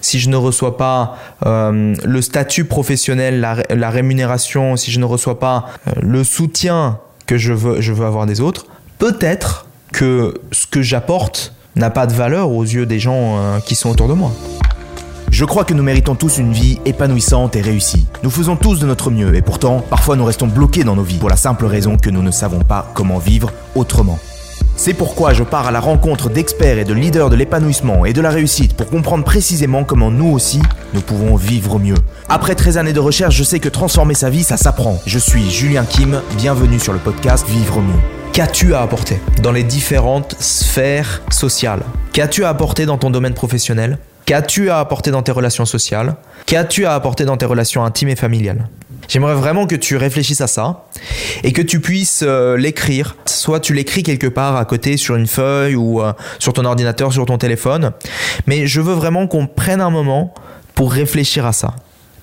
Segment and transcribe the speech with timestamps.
[0.00, 5.40] si je ne reçois pas euh, le statut professionnel, la, rémunération, si je ne reçois
[5.40, 8.66] pas euh, le soutien que je veux, avoir des autres,
[8.98, 13.74] peut-être que ce que j'apporte n'a pas de valeur aux yeux des gens euh, qui
[13.74, 14.30] sont autour de moi.
[15.32, 18.06] Je crois que nous méritons tous une vie épanouissante et réussie.
[18.22, 21.18] Nous faisons tous de notre mieux et pourtant, parfois nous restons bloqués dans nos vies
[21.18, 24.20] pour la simple raison que nous ne savons pas comment vivre autrement.
[24.78, 28.20] C'est pourquoi je pars à la rencontre d'experts et de leaders de l'épanouissement et de
[28.20, 30.62] la réussite pour comprendre précisément comment nous aussi,
[30.94, 31.96] nous pouvons vivre mieux.
[32.28, 35.00] Après 13 années de recherche, je sais que transformer sa vie, ça s'apprend.
[35.04, 37.98] Je suis Julien Kim, bienvenue sur le podcast Vivre mieux.
[38.32, 41.82] Qu'as-tu à apporter dans les différentes sphères sociales?
[42.12, 43.98] Qu'as-tu à apporter dans ton domaine professionnel?
[44.26, 46.14] Qu'as-tu à apporter dans tes relations sociales?
[46.46, 48.68] Qu'as-tu à apporter dans tes relations intimes et familiales?
[49.08, 50.84] J'aimerais vraiment que tu réfléchisses à ça
[51.42, 53.16] et que tu puisses euh, l'écrire.
[53.24, 57.12] Soit tu l'écris quelque part à côté sur une feuille ou euh, sur ton ordinateur,
[57.12, 57.92] sur ton téléphone.
[58.46, 60.34] Mais je veux vraiment qu'on prenne un moment
[60.74, 61.74] pour réfléchir à ça.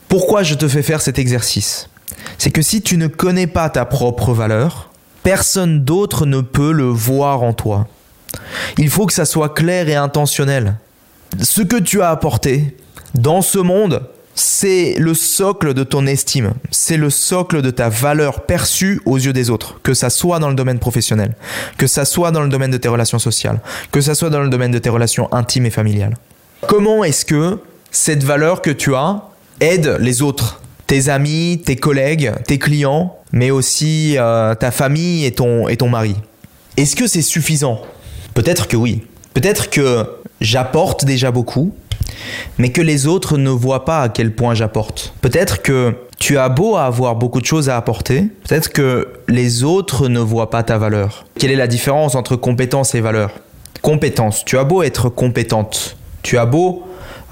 [0.08, 1.90] Pourquoi je te fais faire cet exercice?
[2.38, 4.92] C'est que si tu ne connais pas ta propre valeur,
[5.24, 7.88] personne d'autre ne peut le voir en toi.
[8.78, 10.76] Il faut que ça soit clair et intentionnel.
[11.42, 12.78] Ce que tu as apporté
[13.16, 18.42] dans ce monde, c'est le socle de ton estime, c'est le socle de ta valeur
[18.42, 21.36] perçue aux yeux des autres, que ça soit dans le domaine professionnel,
[21.78, 24.50] que ça soit dans le domaine de tes relations sociales, que ça soit dans le
[24.50, 26.16] domaine de tes relations intimes et familiales.
[26.68, 27.60] Comment est-ce que
[27.92, 29.24] cette valeur que tu as
[29.62, 35.32] aide les autres, tes amis, tes collègues, tes clients, mais aussi euh, ta famille et
[35.32, 36.16] ton, et ton mari?
[36.76, 37.82] Est-ce que c'est suffisant?
[38.34, 39.04] Peut-être que oui.
[39.34, 40.06] Peut-être que
[40.42, 41.74] j'apporte déjà beaucoup,
[42.58, 45.14] mais que les autres ne voient pas à quel point j'apporte.
[45.22, 50.08] Peut-être que tu as beau avoir beaucoup de choses à apporter, peut-être que les autres
[50.08, 51.26] ne voient pas ta valeur.
[51.38, 53.32] Quelle est la différence entre compétence et valeur?
[53.82, 56.84] Compétence, tu as beau être compétente, tu as beau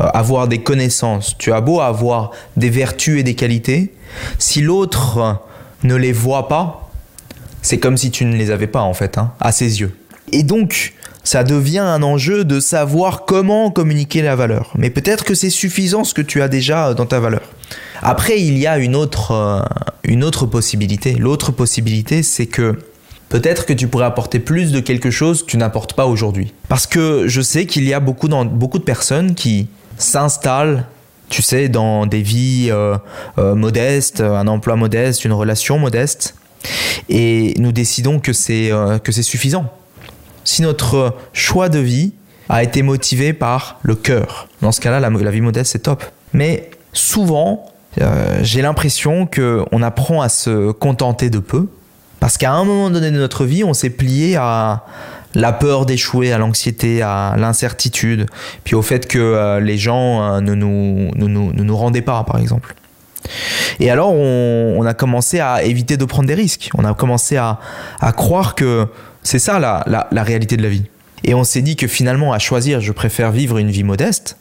[0.02, 3.94] euh, avoir des connaissances, tu as beau avoir des vertus et des qualités,
[4.38, 5.40] si l'autre
[5.84, 6.92] ne les voit pas,
[7.62, 9.96] c'est comme si tu ne les avais pas en fait, hein, à ses yeux.
[10.32, 10.94] Et donc,
[11.24, 14.72] ça devient un enjeu de savoir comment communiquer la valeur.
[14.78, 17.42] Mais peut-être que c'est suffisant ce que tu as déjà dans ta valeur.
[18.02, 19.62] Après, il y a une autre, euh,
[20.04, 21.14] une autre possibilité.
[21.14, 22.78] L'autre possibilité, c'est que
[23.30, 26.54] peut-être que tu pourrais apporter plus de quelque chose que tu n'apportes pas aujourd'hui.
[26.68, 29.68] Parce que je sais qu'il y a beaucoup, beaucoup de personnes qui
[29.98, 30.86] s'installent
[31.30, 32.96] tu sais, dans des vies euh,
[33.40, 36.36] euh, modestes, un emploi modeste, une relation modeste,
[37.10, 38.72] et nous décidons que c'est
[39.04, 39.72] que c'est suffisant
[40.44, 42.14] si notre choix de vie
[42.50, 44.48] a été motivé par le cœur.
[44.62, 46.04] Dans ce cas-là, la, vie modeste, c'est top.
[46.34, 47.66] Mais souvent,
[48.02, 51.68] euh, j'ai l'impression qu'on apprend à se contenter de peu,
[52.20, 54.86] parce qu'à un moment donné de notre vie, on s'est plié à
[55.36, 58.28] la peur d'échouer, à l'anxiété, à l'incertitude,
[58.64, 62.40] puis au fait que euh, les gens euh, ne, nous, ne, nous, rendaient pas, par
[62.40, 62.76] exemple.
[63.80, 66.70] Et alors, on, a commencé à éviter de prendre des risques.
[66.78, 67.60] On a commencé à,
[68.00, 68.88] à croire que
[69.24, 70.84] c'est ça la, réalité de la vie.
[71.24, 74.38] Et on s'est dit que finalement, à choisir, je préfère vivre une vie modeste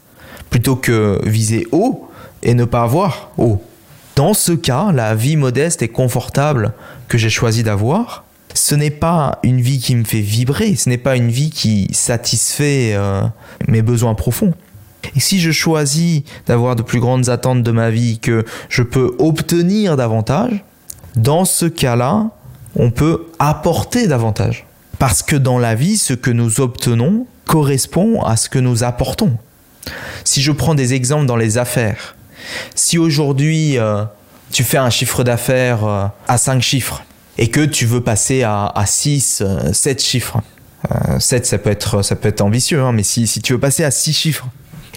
[0.50, 2.08] plutôt que viser haut
[2.42, 3.62] et ne pas avoir haut.
[4.16, 6.72] Dans ce cas, la vie modeste et confortable
[7.08, 10.98] que j'ai choisi d'avoir, ce n'est pas une vie qui me fait vibrer, ce n'est
[10.98, 13.22] pas une vie qui satisfait euh,
[13.68, 14.52] mes besoins profonds.
[15.16, 19.14] Et si je choisis d'avoir de plus grandes attentes de ma vie que je peux
[19.18, 20.64] obtenir davantage,
[21.16, 22.30] dans ce cas-là,
[22.76, 24.66] on peut apporter davantage.
[25.02, 29.36] Parce que dans la vie, ce que nous obtenons correspond à ce que nous apportons.
[30.22, 32.14] Si je prends des exemples dans les affaires,
[32.76, 34.04] si aujourd'hui euh,
[34.52, 37.02] tu fais un chiffre d'affaires euh, à 5 chiffres
[37.36, 39.42] et que tu veux passer à, 6,
[39.72, 40.40] 7 euh, chiffres,
[41.18, 43.82] 7 ça peut être, ça peut être ambitieux, hein, mais si, si tu veux passer
[43.82, 44.46] à 6 chiffres,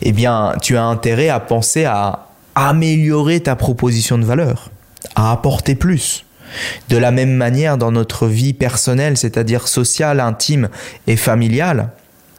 [0.04, 4.70] eh bien tu as intérêt à penser à améliorer ta proposition de valeur,
[5.16, 6.25] à apporter plus.
[6.90, 10.70] De la même manière, dans notre vie personnelle, c'est-à-dire sociale, intime
[11.08, 11.90] et familiale,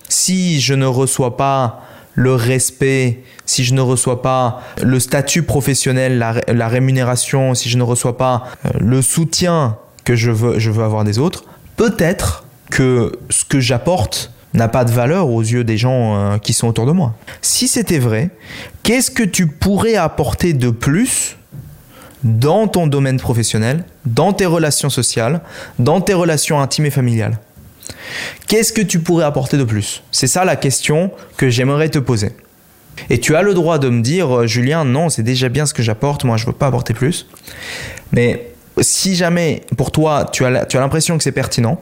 [0.08, 1.82] si je ne reçois pas
[2.14, 7.82] le respect, si je ne reçois pas le statut professionnel, la, rémunération, si je ne
[7.82, 11.44] reçois pas euh, le soutien que je veux, je veux avoir des autres,
[11.76, 16.54] peut-être que ce que j'apporte n'a pas de valeur aux yeux des gens euh, qui
[16.54, 17.14] sont autour de moi.
[17.42, 18.30] Si c'était vrai,
[18.82, 21.36] qu'est-ce que tu pourrais apporter de plus
[22.26, 25.40] dans ton domaine professionnel, dans tes relations sociales,
[25.78, 27.38] dans tes relations intimes et familiales.
[28.48, 30.02] Qu'est-ce que tu pourrais apporter de plus?
[30.10, 32.32] C'est ça la question que j'aimerais te poser.
[33.10, 35.74] Et tu as le droit de me dire, euh, Julien, non, c'est déjà bien ce
[35.74, 37.26] que j'apporte, moi je ne veux pas apporter plus.
[38.12, 41.80] Mais si jamais pour toi tu as l'impression que c'est pertinent,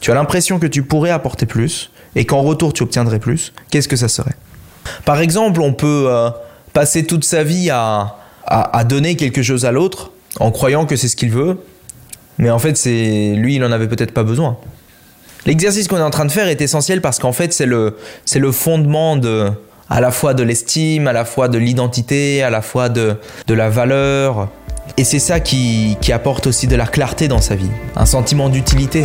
[0.00, 3.88] tu as l'impression que tu pourrais apporter plus et qu'en retour tu obtiendrais plus, qu'est-ce
[3.88, 4.34] que ça serait?
[5.04, 6.30] Par exemple, on peut euh,
[6.72, 11.08] passer toute sa vie à, à, donner quelque chose à l'autre en croyant que c'est
[11.08, 11.58] ce qu'il veut,
[12.38, 14.56] mais en fait, c'est lui, il en avait peut-être pas besoin.
[15.46, 18.38] L'exercice qu'on est en train de faire est essentiel parce qu'en fait, c'est le, c'est
[18.38, 19.50] le fondement de,
[19.90, 23.54] à la fois de l'estime, à la fois de l'identité, à la fois de, de
[23.54, 24.48] la valeur.
[24.96, 28.48] Et c'est ça qui, qui apporte aussi de la clarté dans sa vie, un sentiment
[28.48, 29.04] d'utilité.